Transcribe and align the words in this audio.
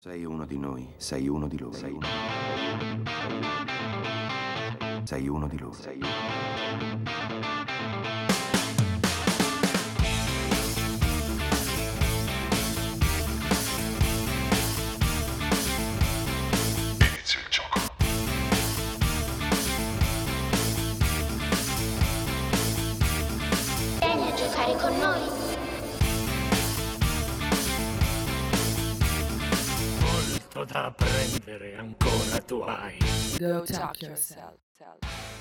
Sei 0.00 0.24
uno 0.24 0.46
di 0.46 0.56
noi, 0.56 0.94
sei 0.96 1.26
uno 1.26 1.48
di 1.48 1.58
loro. 1.58 1.72
Sei 1.72 1.90
uno, 1.90 2.06
sei 5.02 5.26
uno 5.26 5.48
di 5.48 5.58
loro. 5.58 5.72
Sei 5.72 5.96
uno. 5.96 6.06
Inizia 17.00 17.40
il 17.40 17.48
gioco. 17.50 17.80
Vieni 23.98 24.30
a 24.30 24.34
giocare 24.36 24.76
con 24.76 24.96
noi. 24.96 25.37
Apprendere 31.38 31.76
ancora 31.76 32.38
tu 32.40 32.60
hai. 32.62 32.96
Go 33.38 33.64
talk 33.64 34.00
yourself. 34.02 34.58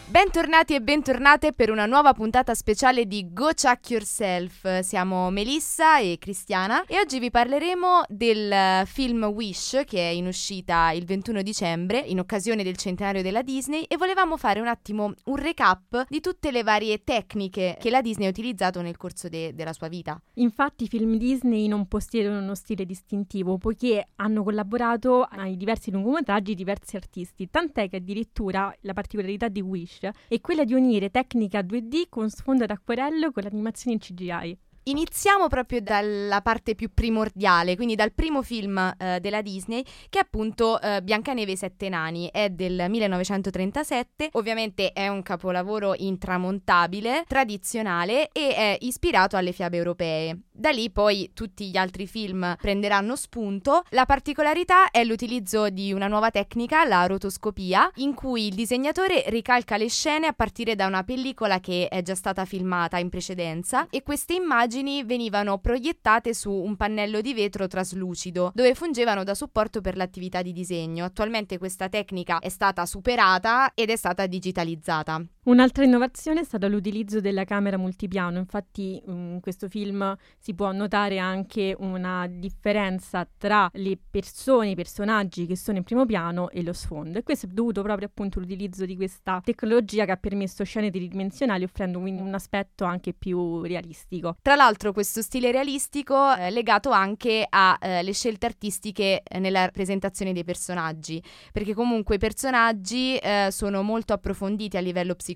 Bentornati 0.09 0.73
e 0.73 0.79
bentornate 0.79 1.51
per 1.51 1.69
una 1.69 1.85
nuova 1.85 2.13
puntata 2.13 2.53
speciale 2.53 3.05
di 3.07 3.27
Go 3.33 3.47
Chuck 3.47 3.89
Yourself. 3.89 4.79
Siamo 4.79 5.29
Melissa 5.31 5.99
e 5.99 6.15
Cristiana 6.17 6.85
e 6.85 6.97
oggi 6.97 7.19
vi 7.19 7.29
parleremo 7.29 8.03
del 8.07 8.85
film 8.85 9.25
Wish 9.25 9.81
che 9.85 9.99
è 9.99 10.13
in 10.13 10.27
uscita 10.27 10.91
il 10.91 11.03
21 11.03 11.41
dicembre 11.41 11.99
in 11.99 12.19
occasione 12.19 12.63
del 12.63 12.77
centenario 12.77 13.21
della 13.21 13.41
Disney 13.41 13.83
e 13.83 13.97
volevamo 13.97 14.37
fare 14.37 14.61
un 14.61 14.67
attimo 14.67 15.13
un 15.25 15.35
recap 15.35 16.05
di 16.07 16.21
tutte 16.21 16.51
le 16.51 16.63
varie 16.63 17.03
tecniche 17.03 17.75
che 17.77 17.89
la 17.89 17.99
Disney 17.99 18.27
ha 18.27 18.29
utilizzato 18.29 18.81
nel 18.81 18.95
corso 18.95 19.27
de- 19.27 19.53
della 19.53 19.73
sua 19.73 19.89
vita. 19.89 20.17
Infatti 20.35 20.85
i 20.85 20.87
film 20.87 21.17
Disney 21.17 21.67
non 21.67 21.85
possiedono 21.85 22.39
uno 22.39 22.55
stile 22.55 22.85
distintivo 22.85 23.57
poiché 23.57 24.07
hanno 24.15 24.41
collaborato 24.41 25.23
ai 25.23 25.57
diversi 25.57 25.91
lungometraggi 25.91 26.51
di 26.51 26.55
diversi 26.55 26.95
artisti, 26.95 27.49
tant'è 27.49 27.89
che 27.89 27.97
addirittura 27.97 28.73
la 28.83 28.93
particolarità 28.93 29.49
di 29.49 29.59
Wish 29.59 29.95
è 30.27 30.41
quella 30.41 30.63
di 30.63 30.73
unire 30.73 31.09
tecnica 31.09 31.61
2D 31.61 32.03
con 32.09 32.29
sfondo 32.29 32.63
ad 32.63 32.71
acquerello 32.71 33.31
con 33.31 33.43
l'animazione 33.43 33.97
in 33.97 34.01
CGI. 34.01 34.57
Iniziamo 34.87 35.47
proprio 35.49 35.81
dalla 35.81 36.39
parte 36.41 36.73
più 36.73 36.89
primordiale, 36.93 37.75
quindi 37.75 37.95
dal 37.95 38.13
primo 38.13 38.41
film 38.41 38.77
eh, 38.97 39.19
della 39.19 39.41
Disney, 39.41 39.83
che 40.07 40.19
è 40.19 40.21
appunto 40.21 40.79
eh, 40.79 41.01
Biancaneve 41.01 41.51
e 41.51 41.53
i 41.55 41.57
Sette 41.57 41.89
Nani, 41.89 42.29
è 42.31 42.49
del 42.49 42.85
1937, 42.87 44.29
ovviamente 44.33 44.93
è 44.93 45.09
un 45.09 45.23
capolavoro 45.23 45.93
intramontabile, 45.93 47.25
tradizionale 47.27 48.29
e 48.31 48.55
è 48.55 48.77
ispirato 48.79 49.35
alle 49.35 49.51
fiabe 49.51 49.75
europee. 49.75 50.39
Da 50.53 50.69
lì 50.69 50.89
poi 50.89 51.31
tutti 51.33 51.69
gli 51.69 51.77
altri 51.77 52.07
film 52.07 52.55
prenderanno 52.57 53.17
spunto. 53.17 53.83
La 53.89 54.05
particolarità 54.05 54.89
è 54.89 55.03
l'utilizzo 55.03 55.69
di 55.69 55.91
una 55.91 56.07
nuova 56.07 56.31
tecnica, 56.31 56.85
la 56.85 57.05
rotoscopia, 57.05 57.91
in 57.95 58.13
cui 58.13 58.47
il 58.47 58.55
disegnatore 58.55 59.25
ricalca 59.27 59.75
le 59.75 59.89
scene 59.89 60.27
a 60.27 60.33
partire 60.33 60.75
da 60.75 60.87
una 60.87 61.03
pellicola 61.03 61.59
che 61.59 61.89
è 61.89 62.01
già 62.01 62.15
stata 62.15 62.45
filmata 62.45 62.97
in 62.97 63.09
precedenza 63.09 63.85
e 63.89 64.01
queste 64.01 64.33
immagini 64.33 64.75
venivano 65.05 65.59
proiettate 65.59 66.33
su 66.33 66.51
un 66.51 66.75
pannello 66.75 67.21
di 67.21 67.33
vetro 67.33 67.67
traslucido 67.67 68.51
dove 68.53 68.73
fungevano 68.73 69.23
da 69.23 69.33
supporto 69.33 69.81
per 69.81 69.95
l'attività 69.95 70.41
di 70.41 70.53
disegno. 70.53 71.05
Attualmente 71.05 71.57
questa 71.57 71.89
tecnica 71.89 72.39
è 72.39 72.49
stata 72.49 72.85
superata 72.85 73.71
ed 73.73 73.89
è 73.89 73.95
stata 73.95 74.25
digitalizzata. 74.25 75.23
Un'altra 75.47 75.85
innovazione 75.85 76.41
è 76.41 76.43
stata 76.43 76.67
l'utilizzo 76.67 77.21
della 77.21 77.45
camera 77.45 77.77
multipiano, 77.77 78.37
infatti 78.37 79.01
mm, 79.09 79.35
in 79.35 79.39
questo 79.39 79.69
film 79.69 80.13
si 80.37 80.53
può 80.53 80.73
notare 80.73 81.19
anche 81.19 81.73
una 81.79 82.27
differenza 82.27 83.25
tra 83.37 83.69
le 83.75 83.97
persone, 84.11 84.71
i 84.71 84.75
personaggi 84.75 85.45
che 85.45 85.55
sono 85.55 85.77
in 85.77 85.85
primo 85.85 86.05
piano 86.05 86.49
e 86.49 86.63
lo 86.63 86.73
sfondo. 86.73 87.19
E 87.19 87.23
questo 87.23 87.45
è 87.45 87.49
dovuto 87.49 87.81
proprio 87.81 88.07
appunto 88.07 88.39
all'utilizzo 88.39 88.85
di 88.85 88.97
questa 88.97 89.39
tecnologia 89.41 90.03
che 90.03 90.11
ha 90.11 90.17
permesso 90.17 90.65
scene 90.65 90.91
tridimensionali 90.91 91.63
offrendo 91.63 92.01
quindi 92.01 92.21
un 92.21 92.33
aspetto 92.33 92.83
anche 92.83 93.13
più 93.13 93.61
realistico. 93.61 94.35
Tra 94.41 94.55
l'altro 94.55 94.91
questo 94.91 95.21
stile 95.21 95.53
realistico 95.53 96.33
è 96.33 96.51
legato 96.51 96.89
anche 96.89 97.47
alle 97.49 98.11
scelte 98.11 98.47
artistiche 98.47 99.23
eh, 99.23 99.39
nella 99.39 99.69
presentazione 99.71 100.33
dei 100.33 100.43
personaggi, 100.43 101.23
perché 101.53 101.73
comunque 101.73 102.15
i 102.15 102.19
personaggi 102.19 103.15
eh, 103.15 103.47
sono 103.49 103.81
molto 103.81 104.11
approfonditi 104.11 104.75
a 104.75 104.81
livello 104.81 105.15
psicologico, 105.15 105.35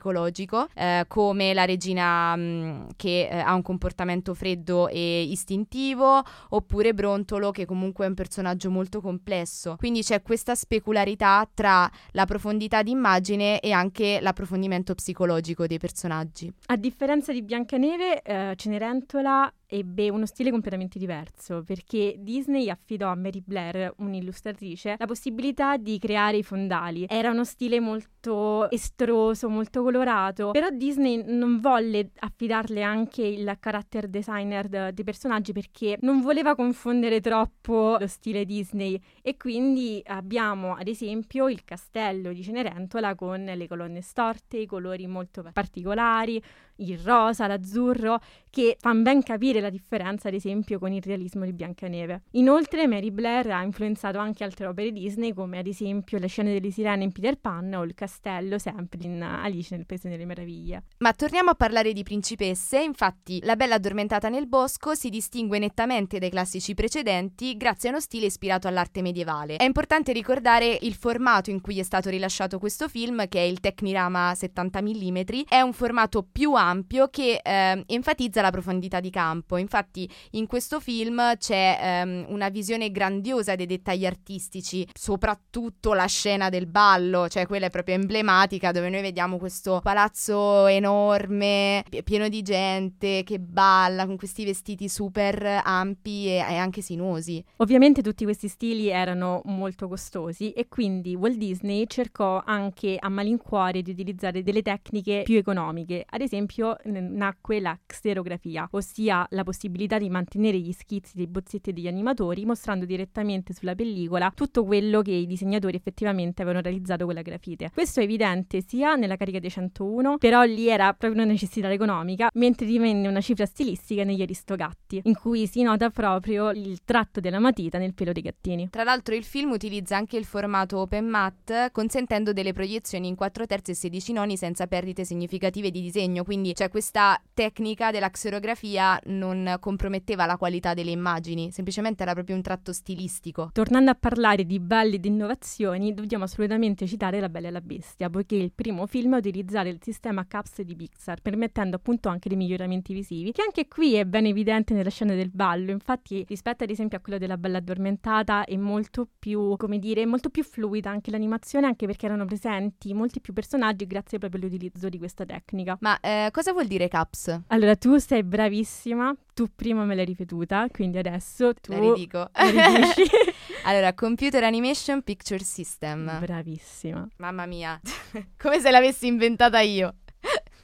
eh, 0.73 1.05
come 1.07 1.53
la 1.53 1.65
regina 1.65 2.35
mh, 2.35 2.87
che 2.95 3.27
eh, 3.29 3.37
ha 3.37 3.53
un 3.53 3.61
comportamento 3.61 4.33
freddo 4.33 4.87
e 4.87 5.23
istintivo, 5.23 6.21
oppure 6.49 6.93
Brontolo 6.93 7.51
che 7.51 7.65
comunque 7.65 8.05
è 8.05 8.07
un 8.07 8.15
personaggio 8.15 8.69
molto 8.69 9.01
complesso. 9.01 9.75
Quindi 9.77 10.01
c'è 10.01 10.21
questa 10.21 10.55
specularità 10.55 11.47
tra 11.53 11.89
la 12.11 12.25
profondità 12.25 12.83
d'immagine 12.83 13.59
e 13.59 13.71
anche 13.71 14.19
l'approfondimento 14.21 14.95
psicologico 14.95 15.67
dei 15.67 15.77
personaggi. 15.77 16.51
A 16.67 16.75
differenza 16.75 17.31
di 17.31 17.41
Biancaneve, 17.41 18.21
eh, 18.21 18.53
Cenerentola 18.55 19.51
ebbe 19.71 20.09
uno 20.09 20.25
stile 20.25 20.51
completamente 20.51 20.99
diverso 20.99 21.63
perché 21.63 22.15
Disney 22.19 22.69
affidò 22.69 23.09
a 23.09 23.15
Mary 23.15 23.41
Blair, 23.43 23.93
un'illustratrice, 23.97 24.95
la 24.99 25.05
possibilità 25.05 25.77
di 25.77 25.97
creare 25.97 26.37
i 26.37 26.43
fondali. 26.43 27.05
Era 27.07 27.31
uno 27.31 27.45
stile 27.45 27.79
molto 27.79 28.69
estroso, 28.69 29.47
molto 29.47 29.81
colorato, 29.81 30.51
però 30.51 30.69
Disney 30.69 31.23
non 31.25 31.59
volle 31.61 32.11
affidarle 32.19 32.83
anche 32.83 33.23
il 33.23 33.55
character 33.59 34.07
designer 34.07 34.67
de- 34.67 34.93
dei 34.93 35.05
personaggi 35.05 35.53
perché 35.53 35.97
non 36.01 36.21
voleva 36.21 36.53
confondere 36.53 37.21
troppo 37.21 37.95
lo 37.97 38.07
stile 38.07 38.43
Disney 38.43 38.99
e 39.21 39.37
quindi 39.37 40.01
abbiamo 40.05 40.75
ad 40.75 40.87
esempio 40.87 41.47
il 41.47 41.63
castello 41.63 42.33
di 42.33 42.43
Cenerentola 42.43 43.15
con 43.15 43.43
le 43.43 43.67
colonne 43.67 44.01
storte, 44.01 44.57
i 44.57 44.65
colori 44.65 45.07
molto 45.07 45.43
particolari, 45.53 46.41
il 46.77 46.99
rosa, 46.99 47.47
l'azzurro, 47.47 48.19
che 48.49 48.75
fanno 48.79 49.03
ben 49.03 49.23
capire 49.23 49.60
la 49.61 49.69
differenza, 49.69 50.27
ad 50.27 50.33
esempio, 50.33 50.79
con 50.79 50.91
il 50.91 51.01
realismo 51.01 51.45
di 51.45 51.53
Biancaneve. 51.53 52.23
Inoltre, 52.31 52.87
Mary 52.87 53.11
Blair 53.11 53.51
ha 53.51 53.63
influenzato 53.63 54.17
anche 54.17 54.43
altre 54.43 54.67
opere 54.67 54.91
Disney, 54.91 55.33
come 55.33 55.59
ad 55.59 55.67
esempio 55.67 56.17
le 56.17 56.27
scene 56.27 56.53
delle 56.53 56.71
sirene 56.71 57.03
in 57.03 57.11
Peter 57.11 57.37
Pan 57.37 57.73
o 57.73 57.83
il 57.83 57.93
castello 57.93 58.57
sempre 58.57 58.99
in 59.03 59.21
Alice 59.21 59.75
nel 59.75 59.85
Paese 59.85 60.09
delle 60.09 60.25
Meraviglie. 60.25 60.83
Ma 60.99 61.13
torniamo 61.13 61.51
a 61.51 61.55
parlare 61.55 61.93
di 61.93 62.03
principesse, 62.03 62.81
infatti 62.81 63.39
La 63.43 63.55
Bella 63.55 63.75
addormentata 63.75 64.29
nel 64.29 64.47
bosco 64.47 64.95
si 64.95 65.09
distingue 65.09 65.59
nettamente 65.59 66.19
dai 66.19 66.29
classici 66.29 66.73
precedenti 66.73 67.57
grazie 67.57 67.89
a 67.89 67.91
uno 67.93 68.01
stile 68.01 68.27
ispirato 68.27 68.67
all'arte 68.67 69.01
medievale. 69.01 69.57
È 69.57 69.63
importante 69.63 70.11
ricordare 70.11 70.77
il 70.81 70.93
formato 70.93 71.49
in 71.49 71.61
cui 71.61 71.79
è 71.79 71.83
stato 71.83 72.09
rilasciato 72.09 72.59
questo 72.59 72.87
film, 72.87 73.27
che 73.27 73.39
è 73.39 73.43
il 73.43 73.59
Tecnirama 73.59 74.33
70 74.35 74.81
mm, 74.81 75.19
è 75.47 75.61
un 75.61 75.73
formato 75.73 76.27
più 76.29 76.53
ampio 76.53 77.09
che 77.09 77.39
eh, 77.43 77.83
enfatizza 77.85 78.41
la 78.41 78.51
profondità 78.51 78.99
di 78.99 79.09
campo. 79.09 79.50
Infatti 79.57 80.09
in 80.31 80.47
questo 80.47 80.79
film 80.79 81.37
c'è 81.37 81.77
ehm, 81.81 82.25
una 82.29 82.49
visione 82.49 82.91
grandiosa 82.91 83.55
dei 83.55 83.65
dettagli 83.65 84.05
artistici, 84.05 84.87
soprattutto 84.93 85.93
la 85.93 86.05
scena 86.05 86.49
del 86.49 86.67
ballo, 86.67 87.27
cioè 87.27 87.45
quella 87.45 87.67
è 87.67 87.69
proprio 87.69 87.95
emblematica 87.95 88.71
dove 88.71 88.89
noi 88.89 89.01
vediamo 89.01 89.37
questo 89.37 89.79
palazzo 89.81 90.67
enorme, 90.67 91.83
pi- 91.89 92.03
pieno 92.03 92.27
di 92.27 92.41
gente 92.41 93.23
che 93.23 93.39
balla 93.39 94.05
con 94.05 94.17
questi 94.17 94.45
vestiti 94.45 94.89
super 94.89 95.61
ampi 95.63 96.27
e, 96.27 96.35
e 96.37 96.55
anche 96.55 96.81
sinuosi. 96.81 97.43
Ovviamente 97.57 98.01
tutti 98.01 98.23
questi 98.23 98.47
stili 98.47 98.89
erano 98.89 99.41
molto 99.45 99.87
costosi 99.87 100.51
e 100.51 100.67
quindi 100.67 101.15
Walt 101.15 101.37
Disney 101.37 101.85
cercò 101.87 102.41
anche 102.45 102.97
a 102.99 103.09
malincuore 103.09 103.81
di 103.81 103.91
utilizzare 103.91 104.43
delle 104.43 104.61
tecniche 104.61 105.21
più 105.23 105.37
economiche. 105.37 106.05
Ad 106.07 106.21
esempio 106.21 106.77
n- 106.85 107.13
nacque 107.13 107.59
la 107.59 107.77
xerografia, 107.85 108.67
ossia 108.71 109.25
la 109.31 109.40
possibilità 109.43 109.97
di 109.97 110.09
mantenere 110.09 110.59
gli 110.59 110.71
schizzi 110.71 111.13
dei 111.15 111.27
bozzetti 111.27 111.73
degli 111.73 111.87
animatori 111.87 112.45
mostrando 112.45 112.85
direttamente 112.85 113.53
sulla 113.53 113.75
pellicola 113.75 114.31
tutto 114.35 114.63
quello 114.63 115.01
che 115.01 115.11
i 115.11 115.25
disegnatori 115.25 115.77
effettivamente 115.77 116.41
avevano 116.41 116.63
realizzato 116.63 117.05
con 117.05 117.13
la 117.13 117.21
grafite. 117.21 117.69
Questo 117.73 117.99
è 117.99 118.03
evidente 118.03 118.63
sia 118.65 118.95
nella 118.95 119.15
carica 119.15 119.39
dei 119.39 119.49
101, 119.49 120.17
però 120.17 120.43
lì 120.43 120.67
era 120.67 120.93
proprio 120.93 121.21
una 121.21 121.31
necessità 121.31 121.71
economica, 121.71 122.29
mentre 122.33 122.65
divenne 122.65 123.07
una 123.07 123.21
cifra 123.21 123.45
stilistica 123.45 124.03
negli 124.03 124.21
Aristogatti, 124.21 125.01
in 125.03 125.15
cui 125.15 125.47
si 125.47 125.61
nota 125.61 125.89
proprio 125.89 126.51
il 126.51 126.79
tratto 126.83 127.19
della 127.19 127.39
matita 127.39 127.77
nel 127.77 127.93
pelo 127.93 128.11
dei 128.11 128.21
gattini. 128.21 128.69
Tra 128.69 128.83
l'altro 128.83 129.15
il 129.15 129.23
film 129.23 129.51
utilizza 129.51 129.95
anche 129.95 130.17
il 130.17 130.25
formato 130.25 130.79
open 130.79 131.05
matte, 131.05 131.69
consentendo 131.71 132.33
delle 132.33 132.53
proiezioni 132.53 133.07
in 133.07 133.15
4 133.15 133.45
terzi 133.45 133.71
e 133.71 133.75
16 133.75 134.13
noni 134.13 134.37
senza 134.37 134.67
perdite 134.67 135.05
significative 135.05 135.71
di 135.71 135.81
disegno, 135.81 136.23
quindi 136.23 136.53
c'è 136.53 136.69
questa 136.69 137.21
tecnica 137.33 137.91
della 137.91 138.09
xerografia 138.09 138.99
non 139.21 139.57
comprometteva 139.59 140.25
la 140.25 140.37
qualità 140.37 140.73
delle 140.73 140.91
immagini, 140.91 141.51
semplicemente 141.51 142.01
era 142.01 142.13
proprio 142.13 142.35
un 142.35 142.41
tratto 142.41 142.73
stilistico. 142.73 143.49
Tornando 143.53 143.91
a 143.91 143.95
parlare 143.95 144.45
di 144.45 144.59
balli 144.59 144.95
e 144.95 144.99
di 144.99 145.09
innovazioni, 145.09 145.93
dobbiamo 145.93 146.23
assolutamente 146.23 146.87
citare 146.87 147.19
La 147.19 147.29
Bella 147.29 147.49
e 147.49 147.51
la 147.51 147.61
Bestia, 147.61 148.09
poiché 148.09 148.37
è 148.37 148.41
il 148.41 148.51
primo 148.53 148.87
film 148.87 149.13
a 149.13 149.17
utilizzare 149.17 149.69
il 149.69 149.79
sistema 149.81 150.25
CAPS 150.25 150.61
di 150.61 150.75
Pixar, 150.75 151.21
permettendo 151.21 151.75
appunto 151.75 152.09
anche 152.09 152.29
dei 152.29 152.37
miglioramenti 152.37 152.93
visivi, 152.93 153.31
che 153.31 153.43
anche 153.43 153.67
qui 153.67 153.93
è 153.93 154.05
ben 154.05 154.25
evidente 154.25 154.73
nella 154.73 154.89
scena 154.89 155.13
del 155.13 155.29
ballo. 155.29 155.71
Infatti, 155.71 156.25
rispetto 156.27 156.63
ad 156.63 156.69
esempio 156.69 156.97
a 156.97 157.01
quello 157.01 157.19
della 157.19 157.37
Bella 157.37 157.57
Addormentata, 157.57 158.45
è 158.45 158.55
molto 158.57 159.07
più, 159.19 159.55
come 159.57 159.77
dire, 159.77 160.05
molto 160.05 160.29
più 160.29 160.43
fluida 160.43 160.89
anche 160.89 161.11
l'animazione, 161.11 161.67
anche 161.67 161.85
perché 161.85 162.07
erano 162.07 162.25
presenti 162.25 162.93
molti 162.93 163.21
più 163.21 163.33
personaggi 163.33 163.85
grazie 163.85 164.17
proprio 164.17 164.41
all'utilizzo 164.41 164.89
di 164.89 164.97
questa 164.97 165.25
tecnica. 165.25 165.77
Ma 165.81 165.99
eh, 165.99 166.29
cosa 166.31 166.51
vuol 166.51 166.67
dire 166.67 166.87
CAPS? 166.87 167.41
Allora, 167.47 167.75
tu 167.75 167.97
sei 167.97 168.23
bravissima, 168.23 169.10
tu 169.33 169.47
prima 169.55 169.83
me 169.85 169.95
l'hai 169.95 170.05
ripetuta, 170.05 170.67
quindi 170.71 170.97
adesso 170.97 171.53
tu 171.53 171.71
La 171.71 171.79
ridico. 171.79 172.17
la 172.17 172.31
allora, 173.63 173.93
Computer 173.93 174.43
Animation 174.43 175.01
Picture 175.03 175.43
System. 175.43 176.19
Bravissima. 176.19 177.07
Mamma 177.17 177.45
mia, 177.45 177.79
come 178.37 178.59
se 178.59 178.71
l'avessi 178.71 179.07
inventata 179.07 179.59
io. 179.61 179.95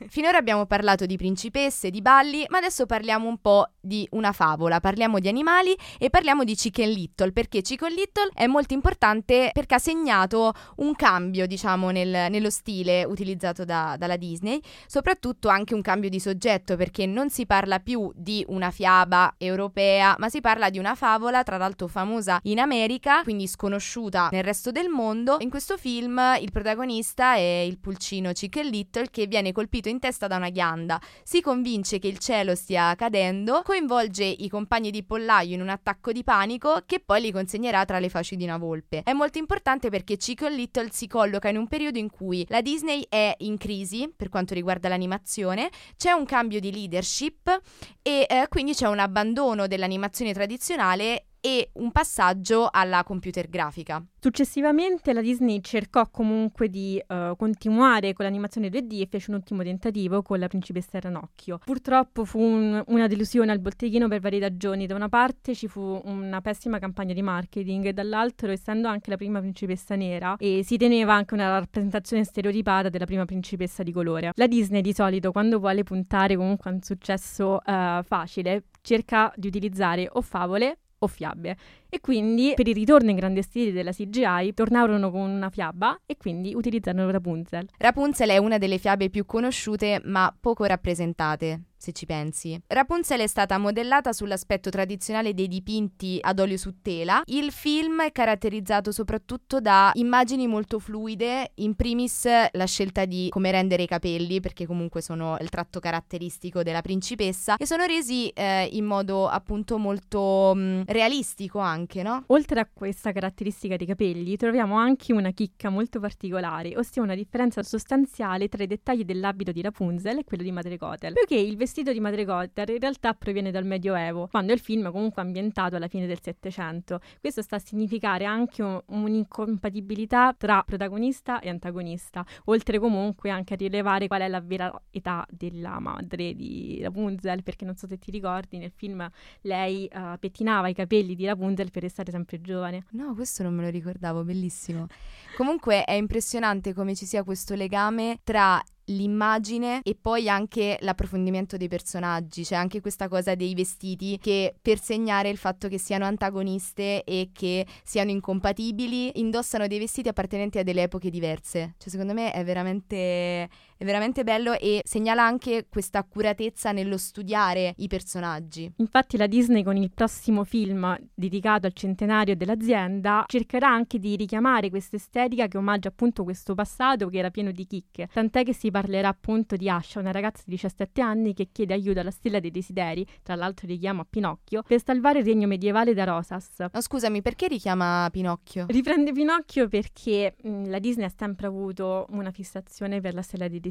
Finora 0.05 0.37
abbiamo 0.37 0.65
parlato 0.67 1.05
di 1.07 1.17
principesse, 1.17 1.89
di 1.89 2.01
balli, 2.01 2.45
ma 2.49 2.59
adesso 2.59 2.85
parliamo 2.85 3.27
un 3.27 3.39
po' 3.39 3.71
di 3.79 4.07
una 4.11 4.31
favola, 4.31 4.79
parliamo 4.79 5.19
di 5.19 5.27
animali 5.27 5.75
e 5.97 6.11
parliamo 6.11 6.43
di 6.43 6.53
Chicken 6.53 6.89
Little, 6.89 7.31
perché 7.31 7.61
Chicken 7.61 7.91
Little 7.91 8.29
è 8.33 8.45
molto 8.45 8.75
importante 8.75 9.49
perché 9.53 9.75
ha 9.75 9.79
segnato 9.79 10.53
un 10.77 10.93
cambio, 10.95 11.47
diciamo, 11.47 11.89
nel- 11.89 12.27
nello 12.29 12.51
stile 12.51 13.05
utilizzato 13.05 13.65
da- 13.65 13.95
dalla 13.97 14.17
Disney, 14.17 14.61
soprattutto 14.85 15.47
anche 15.47 15.73
un 15.73 15.81
cambio 15.81 16.09
di 16.09 16.19
soggetto, 16.19 16.75
perché 16.75 17.07
non 17.07 17.29
si 17.29 17.47
parla 17.47 17.79
più 17.79 18.11
di 18.13 18.45
una 18.49 18.69
fiaba 18.69 19.33
europea, 19.37 20.15
ma 20.19 20.29
si 20.29 20.41
parla 20.41 20.69
di 20.69 20.77
una 20.77 20.93
favola, 20.93 21.41
tra 21.41 21.57
l'altro 21.57 21.87
famosa 21.87 22.39
in 22.43 22.59
America, 22.59 23.23
quindi 23.23 23.47
sconosciuta 23.47 24.29
nel 24.31 24.43
resto 24.43 24.71
del 24.71 24.89
mondo. 24.89 25.37
In 25.39 25.49
questo 25.49 25.75
film 25.75 26.21
il 26.39 26.51
protagonista 26.51 27.33
è 27.35 27.63
il 27.65 27.79
pulcino 27.79 28.31
Chicken 28.31 28.67
Little 28.67 29.09
che 29.09 29.25
viene 29.25 29.51
colpito 29.51 29.86
in 29.89 29.99
testa 29.99 30.27
da 30.27 30.37
una 30.37 30.49
ghianda, 30.49 30.99
si 31.23 31.41
convince 31.41 31.99
che 31.99 32.07
il 32.07 32.17
cielo 32.17 32.55
stia 32.55 32.95
cadendo, 32.95 33.61
coinvolge 33.63 34.23
i 34.23 34.49
compagni 34.49 34.91
di 34.91 35.03
pollaio 35.03 35.55
in 35.55 35.61
un 35.61 35.69
attacco 35.69 36.11
di 36.11 36.23
panico 36.23 36.83
che 36.85 36.99
poi 36.99 37.21
li 37.21 37.31
consegnerà 37.31 37.85
tra 37.85 37.99
le 37.99 38.09
facce 38.09 38.35
di 38.35 38.43
una 38.43 38.57
volpe. 38.57 39.01
È 39.03 39.13
molto 39.13 39.37
importante 39.37 39.89
perché 39.89 40.17
Chicken 40.17 40.53
Little 40.53 40.89
si 40.91 41.07
colloca 41.07 41.49
in 41.49 41.57
un 41.57 41.67
periodo 41.67 41.97
in 41.97 42.09
cui 42.09 42.45
la 42.49 42.61
Disney 42.61 43.05
è 43.07 43.35
in 43.39 43.57
crisi 43.57 44.11
per 44.15 44.29
quanto 44.29 44.53
riguarda 44.53 44.89
l'animazione, 44.89 45.69
c'è 45.95 46.11
un 46.11 46.25
cambio 46.25 46.59
di 46.59 46.71
leadership 46.71 47.61
e 48.01 48.25
eh, 48.29 48.47
quindi 48.49 48.73
c'è 48.73 48.87
un 48.87 48.99
abbandono 48.99 49.67
dell'animazione 49.67 50.33
tradizionale 50.33 51.26
e 51.47 51.69
un 51.75 51.93
passaggio 51.93 52.67
alla 52.69 53.05
computer 53.05 53.47
grafica. 53.47 54.03
Successivamente 54.19 55.13
la 55.13 55.21
Disney 55.21 55.61
cercò 55.61 56.09
comunque 56.11 56.67
di 56.67 57.01
eh, 57.07 57.33
continuare 57.37 58.11
con 58.11 58.25
l'animazione 58.25 58.67
2D 58.67 58.99
e 58.99 59.07
fece 59.09 59.31
un 59.31 59.37
ultimo 59.37 59.63
tentativo 59.63 60.21
con 60.23 60.39
la 60.39 60.47
principessa 60.49 60.99
Ranocchio. 60.99 61.59
Purtroppo 61.63 62.25
fu 62.25 62.39
un- 62.41 62.83
una 62.87 63.07
delusione 63.07 63.53
al 63.53 63.59
botteghino 63.59 64.09
per 64.09 64.19
varie 64.19 64.41
ragioni. 64.41 64.87
Da 64.87 64.95
una 64.95 65.07
parte 65.07 65.55
ci 65.55 65.69
fu 65.69 66.01
una 66.03 66.41
pessima 66.41 66.79
campagna 66.79 67.13
di 67.13 67.21
marketing 67.21 67.85
e 67.85 67.93
dall'altro, 67.93 68.51
essendo 68.51 68.89
anche 68.89 69.09
la 69.09 69.15
prima 69.15 69.39
principessa 69.39 69.95
nera, 69.95 70.35
e 70.37 70.63
si 70.65 70.75
teneva 70.75 71.13
anche 71.13 71.33
una 71.33 71.59
rappresentazione 71.59 72.25
stereotipata 72.25 72.89
della 72.89 73.05
prima 73.05 73.23
principessa 73.23 73.83
di 73.83 73.93
colore. 73.93 74.31
La 74.35 74.47
Disney 74.47 74.81
di 74.81 74.93
solito 74.93 75.31
quando 75.31 75.59
vuole 75.59 75.83
puntare 75.83 76.35
comunque 76.35 76.69
a 76.69 76.73
un 76.73 76.81
successo 76.81 77.63
eh, 77.63 78.01
facile 78.03 78.63
cerca 78.81 79.31
di 79.37 79.47
utilizzare 79.47 80.09
o 80.11 80.21
favole 80.21 80.79
o 80.99 81.07
fiabe. 81.07 81.57
E 81.89 81.99
quindi 81.99 82.53
per 82.55 82.67
il 82.67 82.75
ritorno 82.75 83.09
in 83.09 83.15
grande 83.15 83.41
stile 83.41 83.71
della 83.71 83.91
CGI 83.91 84.53
tornarono 84.53 85.09
con 85.11 85.29
una 85.29 85.49
fiaba 85.49 85.99
e 86.05 86.17
quindi 86.17 86.53
utilizzarono 86.53 87.09
Rapunzel. 87.09 87.67
Rapunzel 87.77 88.29
è 88.29 88.37
una 88.37 88.57
delle 88.57 88.77
fiabe 88.77 89.09
più 89.09 89.25
conosciute 89.25 90.01
ma 90.03 90.35
poco 90.39 90.65
rappresentate, 90.65 91.61
se 91.77 91.91
ci 91.91 92.05
pensi. 92.05 92.59
Rapunzel 92.67 93.21
è 93.21 93.27
stata 93.27 93.57
modellata 93.57 94.11
sull'aspetto 94.11 94.69
tradizionale 94.69 95.33
dei 95.33 95.47
dipinti 95.47 96.17
ad 96.21 96.39
olio 96.39 96.57
su 96.57 96.81
tela. 96.81 97.21
Il 97.25 97.51
film 97.51 98.01
è 98.01 98.11
caratterizzato 98.11 98.91
soprattutto 98.91 99.59
da 99.59 99.91
immagini 99.93 100.47
molto 100.47 100.79
fluide, 100.79 101.51
in 101.55 101.75
primis 101.75 102.25
la 102.25 102.65
scelta 102.65 103.05
di 103.05 103.27
come 103.29 103.51
rendere 103.51 103.83
i 103.83 103.87
capelli, 103.87 104.39
perché 104.39 104.65
comunque 104.65 105.01
sono 105.01 105.37
il 105.39 105.49
tratto 105.49 105.79
caratteristico 105.79 106.63
della 106.63 106.81
principessa, 106.81 107.57
e 107.57 107.65
sono 107.65 107.85
resi 107.85 108.29
eh, 108.29 108.67
in 108.71 108.85
modo 108.85 109.27
appunto 109.27 109.77
molto 109.77 110.53
mh, 110.55 110.83
realistico 110.87 111.59
anche, 111.59 112.03
no? 112.03 112.23
Oltre 112.27 112.59
a 112.59 112.69
questa 112.71 113.11
caratteristica 113.11 113.75
dei 113.75 113.87
capelli, 113.87 114.35
troviamo 114.37 114.75
anche 114.75 115.13
una 115.13 115.31
chicca 115.31 115.69
molto 115.69 115.99
particolare, 115.99 116.75
ossia 116.75 117.01
una 117.01 117.15
differenza 117.15 117.61
sostanziale 117.63 118.47
tra 118.47 118.63
i 118.63 118.67
dettagli 118.67 119.03
dell'abito 119.03 119.51
di 119.51 119.61
Rapunzel 119.61 120.19
e 120.19 120.23
quello 120.23 120.43
di 120.43 120.51
Madre 120.51 120.77
Gothel. 120.77 121.13
Poiché 121.13 121.35
il 121.35 121.55
vestito 121.55 121.75
di 121.83 121.99
Madre 121.99 122.25
Gothel 122.25 122.69
in 122.69 122.79
realtà 122.79 123.13
proviene 123.13 123.51
dal 123.51 123.65
Medioevo, 123.65 124.27
quando 124.27 124.53
il 124.53 124.59
film 124.59 124.87
è 124.87 124.91
comunque 124.91 125.21
ambientato 125.21 125.75
alla 125.75 125.87
fine 125.87 126.07
del 126.07 126.21
Settecento. 126.21 126.99
Questo 127.19 127.41
sta 127.41 127.57
a 127.57 127.59
significare 127.59 128.25
anche 128.25 128.61
un- 128.63 128.81
un'incompatibilità 128.87 130.33
tra 130.37 130.63
protagonista 130.63 131.39
e 131.39 131.49
antagonista, 131.49 132.25
oltre 132.45 132.79
comunque 132.79 133.29
anche 133.29 133.53
a 133.53 133.57
rilevare 133.57 134.07
qual 134.07 134.21
è 134.21 134.27
la 134.27 134.41
vera 134.41 134.71
età 134.91 135.25
della 135.29 135.79
madre 135.79 136.33
di 136.33 136.79
Rapunzel, 136.81 137.43
perché 137.43 137.65
non 137.65 137.75
so 137.75 137.87
se 137.87 137.97
ti 137.97 138.11
ricordi, 138.11 138.57
nel 138.57 138.71
film 138.71 139.07
lei 139.41 139.85
eh, 139.85 140.17
pettinava 140.19 140.67
i 140.67 140.73
capelli 140.73 141.15
di 141.15 141.25
Rapunzel 141.25 141.71
per 141.71 141.83
restare 141.83 142.11
sempre 142.11 142.41
giovane. 142.41 142.85
No, 142.91 143.13
questo 143.13 143.43
non 143.43 143.53
me 143.53 143.63
lo 143.63 143.69
ricordavo, 143.69 144.23
bellissimo. 144.23 144.87
Comunque 145.35 145.83
è 145.83 145.93
impressionante 145.93 146.73
come 146.73 146.95
ci 146.95 147.05
sia 147.05 147.23
questo 147.23 147.55
legame 147.55 148.19
tra 148.23 148.61
l'immagine 148.87 149.81
e 149.83 149.97
poi 149.99 150.29
anche 150.29 150.77
l'approfondimento 150.81 151.57
dei 151.57 151.67
personaggi, 151.67 152.43
c'è 152.43 152.55
anche 152.55 152.81
questa 152.81 153.07
cosa 153.07 153.35
dei 153.35 153.53
vestiti 153.53 154.17
che 154.19 154.55
per 154.61 154.79
segnare 154.79 155.29
il 155.29 155.37
fatto 155.37 155.67
che 155.67 155.77
siano 155.77 156.05
antagoniste 156.05 157.03
e 157.03 157.29
che 157.33 157.65
siano 157.83 158.11
incompatibili 158.11 159.19
indossano 159.19 159.67
dei 159.67 159.79
vestiti 159.79 160.07
appartenenti 160.07 160.59
a 160.59 160.63
delle 160.63 160.83
epoche 160.83 161.09
diverse. 161.09 161.75
Cioè 161.77 161.89
secondo 161.89 162.13
me 162.13 162.31
è 162.31 162.43
veramente, 162.43 163.49
è 163.77 163.85
veramente 163.85 164.23
bello 164.23 164.53
e 164.53 164.81
segnala 164.83 165.23
anche 165.23 165.67
questa 165.69 165.99
accuratezza 165.99 166.71
nello 166.71 166.97
studiare 166.97 167.73
i 167.77 167.87
personaggi. 167.87 168.71
Infatti 168.77 169.17
la 169.17 169.27
Disney 169.27 169.63
con 169.63 169.77
il 169.77 169.91
prossimo 169.93 170.43
film 170.43 170.97
dedicato 171.13 171.67
al 171.67 171.73
centenario 171.73 172.35
dell'azienda 172.35 173.23
cercherà 173.27 173.69
anche 173.69 173.99
di 173.99 174.15
richiamare 174.15 174.69
questa 174.69 174.95
estetica 174.95 175.47
che 175.47 175.57
omaggia 175.57 175.89
appunto 175.89 176.23
questo 176.23 176.55
passato 176.55 177.07
che 177.09 177.19
era 177.19 177.29
pieno 177.29 177.51
di 177.51 177.67
chicche, 177.67 178.09
tant'è 178.11 178.43
che 178.43 178.53
si 178.53 178.71
parlerà 178.71 179.09
appunto 179.09 179.55
di 179.55 179.69
Asha, 179.69 179.99
una 179.99 180.11
ragazza 180.11 180.41
di 180.45 180.51
17 180.51 180.99
anni 181.01 181.33
che 181.33 181.49
chiede 181.51 181.75
aiuto 181.75 181.99
alla 181.99 182.11
Stella 182.11 182.39
dei 182.39 182.51
Desideri, 182.51 183.05
tra 183.21 183.35
l'altro 183.35 183.67
richiama 183.67 184.01
a 184.01 184.07
Pinocchio, 184.09 184.63
per 184.63 184.83
salvare 184.83 185.19
il 185.19 185.25
regno 185.25 185.45
medievale 185.45 185.93
da 185.93 186.03
Rosas. 186.03 186.65
No, 186.71 186.81
scusami, 186.81 187.21
perché 187.21 187.47
richiama 187.47 188.09
Pinocchio? 188.11 188.65
Riprende 188.67 189.11
Pinocchio 189.11 189.67
perché 189.67 190.35
mh, 190.41 190.69
la 190.69 190.79
Disney 190.79 191.05
ha 191.05 191.13
sempre 191.15 191.45
avuto 191.45 192.07
una 192.09 192.31
fissazione 192.31 193.01
per 193.01 193.13
la 193.13 193.21
Stella 193.21 193.47
dei 193.47 193.59
Desideri. 193.59 193.66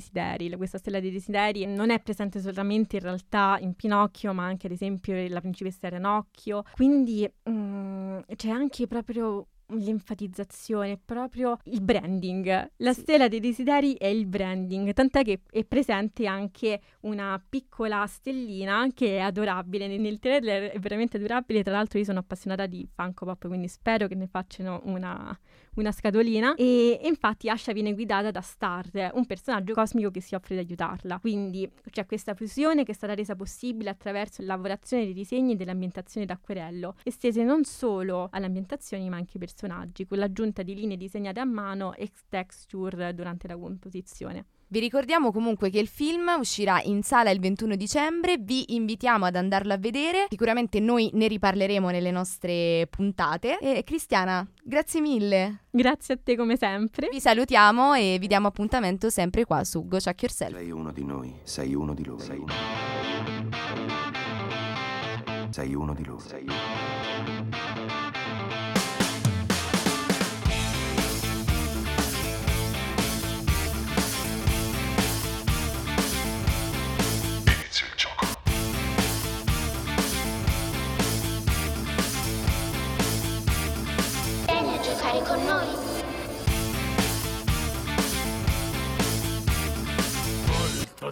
La- 0.48 0.56
Questa 0.56 0.78
Stella 0.78 1.00
dei 1.00 1.10
Desideri 1.10 1.66
non 1.66 1.90
è 1.90 2.00
presente 2.00 2.40
solamente 2.40 2.96
in 2.96 3.02
realtà 3.02 3.58
in 3.60 3.74
Pinocchio, 3.74 4.32
ma 4.32 4.44
anche 4.44 4.66
ad 4.66 4.72
esempio 4.72 5.14
la 5.28 5.40
principessa 5.40 5.88
Ranocchio. 5.88 6.62
Quindi 6.72 7.30
mh, 7.44 8.20
c'è 8.36 8.48
anche 8.50 8.86
proprio 8.86 9.46
l'enfatizzazione, 9.68 10.98
proprio 11.02 11.58
il 11.64 11.80
branding. 11.80 12.70
La 12.76 12.92
Sì. 12.92 13.00
stella 13.00 13.28
dei 13.28 13.40
desideri 13.40 13.94
è 13.94 14.06
il 14.06 14.26
branding, 14.26 14.92
tant'è 14.92 15.22
che 15.24 15.40
è 15.50 15.64
presente 15.64 16.26
anche 16.26 16.80
una 17.00 17.42
piccola 17.48 18.06
stellina 18.06 18.88
che 18.94 19.16
è 19.18 19.20
adorabile. 19.20 19.86
Nel- 19.86 20.00
Nel 20.06 20.18
trailer 20.20 20.70
è 20.70 20.78
veramente 20.78 21.16
adorabile, 21.16 21.62
tra 21.64 21.72
l'altro 21.72 21.98
io 21.98 22.04
sono 22.04 22.20
appassionata 22.20 22.66
di 22.66 22.86
Funko 22.94 23.24
Pop, 23.24 23.46
quindi 23.48 23.66
spero 23.68 24.06
che 24.06 24.14
ne 24.14 24.26
facciano 24.28 24.80
una, 24.84 25.36
una 25.74 25.90
scatolina. 25.90 26.54
E, 26.54 26.98
e 27.02 27.08
infatti 27.08 27.48
Asha 27.48 27.72
viene 27.72 27.92
guidata 27.92 28.30
da 28.30 28.40
Star, 28.40 29.10
un 29.14 29.26
personaggio 29.26 29.74
cosmico 29.74 30.10
che 30.10 30.20
si 30.20 30.34
offre 30.36 30.54
di 30.54 30.60
aiutarla. 30.60 31.18
Quindi 31.18 31.68
c'è 31.90 32.06
questa 32.06 32.34
fusione 32.34 32.84
che 32.84 32.92
è 32.92 32.94
stata 32.94 33.14
resa 33.14 33.34
possibile 33.34 33.90
attraverso 33.90 34.42
la 34.42 34.54
lavorazione 34.54 35.04
dei 35.04 35.12
disegni 35.14 35.52
e 35.52 35.56
dell'ambientazione 35.56 36.24
d'acquerello, 36.26 36.94
estese 37.02 37.42
non 37.42 37.64
solo 37.64 38.28
alle 38.30 38.46
ambientazioni 38.46 39.08
ma 39.08 39.16
anche 39.16 39.32
ai 39.34 39.40
personaggi, 39.56 40.06
con 40.06 40.18
l'aggiunta 40.18 40.62
di 40.62 40.74
linee 40.74 40.98
disegnate 40.98 41.40
a 41.40 41.44
mano 41.46 41.94
e 41.94 42.10
texture 42.28 43.14
durante 43.14 43.48
la 43.48 43.56
composizione. 43.56 44.44
Vi 44.68 44.80
ricordiamo 44.80 45.30
comunque 45.30 45.70
che 45.70 45.78
il 45.78 45.86
film 45.86 46.34
uscirà 46.38 46.82
in 46.82 47.02
sala 47.04 47.30
il 47.30 47.38
21 47.38 47.76
dicembre, 47.76 48.36
vi 48.36 48.74
invitiamo 48.74 49.24
ad 49.24 49.36
andarlo 49.36 49.72
a 49.72 49.78
vedere, 49.78 50.26
sicuramente 50.28 50.80
noi 50.80 51.08
ne 51.14 51.28
riparleremo 51.28 51.88
nelle 51.88 52.10
nostre 52.10 52.88
puntate. 52.90 53.58
E 53.60 53.84
Cristiana, 53.84 54.46
grazie 54.62 55.00
mille. 55.00 55.66
Grazie 55.70 56.14
a 56.14 56.18
te 56.22 56.36
come 56.36 56.56
sempre. 56.56 57.08
Vi 57.10 57.20
salutiamo 57.20 57.94
e 57.94 58.16
vi 58.18 58.26
diamo 58.26 58.48
appuntamento 58.48 59.08
sempre 59.08 59.44
qua 59.44 59.62
su 59.62 59.86
Go 59.86 59.98
Check 59.98 60.22
Yourself. 60.22 60.56
Sei 60.56 60.70
uno 60.70 60.90
di 60.90 61.04
noi, 61.04 61.32
sei 61.44 61.74
uno 61.74 61.94
di 61.94 62.04
loro. 62.04 62.18
Sei 62.18 62.38
uno. 62.38 62.52
Sei 65.50 65.74
uno 65.74 65.94
di 65.94 66.04
loro. 66.04 66.18
Sei 66.18 66.42
uno. 66.42 67.65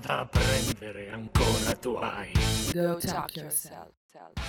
Da 0.04 0.20
apprendere 0.20 1.10
ancora 1.10 1.74
tu 1.76 1.94
hai. 1.94 2.30
Go 2.72 2.98
talk 2.98 3.34
yourself. 3.36 3.92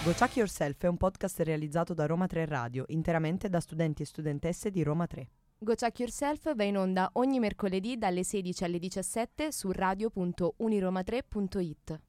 Go 0.03 0.11
Chuck 0.11 0.35
Yourself 0.35 0.83
è 0.83 0.87
un 0.87 0.97
podcast 0.97 1.39
realizzato 1.39 1.95
da 1.95 2.05
Roma 2.05 2.27
3 2.27 2.45
Radio, 2.45 2.83
interamente 2.89 3.49
da 3.49 3.59
studenti 3.59 4.03
e 4.03 4.05
studentesse 4.05 4.69
di 4.69 4.83
Roma 4.83 5.07
3. 5.07 5.27
Go 5.57 5.73
Check 5.73 5.97
Yourself 5.99 6.53
va 6.53 6.63
in 6.63 6.77
onda 6.77 7.09
ogni 7.13 7.39
mercoledì 7.39 7.97
dalle 7.97 8.23
16 8.23 8.63
alle 8.65 8.77
17 8.77 9.51
su 9.51 9.71
radio.uniroma3.it. 9.71 11.99